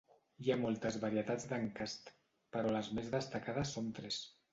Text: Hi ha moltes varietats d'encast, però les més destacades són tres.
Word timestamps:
Hi 0.45 0.51
ha 0.51 0.55
moltes 0.59 0.95
varietats 1.03 1.45
d'encast, 1.51 2.09
però 2.57 2.71
les 2.77 2.89
més 3.01 3.13
destacades 3.17 3.75
són 3.77 3.93
tres. 4.01 4.19